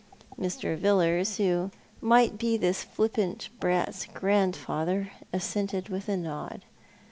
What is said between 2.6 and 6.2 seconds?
flippant brat's grandfather, assented with a